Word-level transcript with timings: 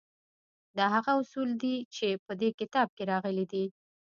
دا 0.77 0.85
هغه 0.95 1.11
اصول 1.21 1.49
دي 1.63 1.75
چې 1.95 2.07
په 2.25 2.33
دې 2.41 2.49
کتاب 2.59 2.87
کې 2.95 3.03
راغلي 3.11 3.45
دي 3.53 3.65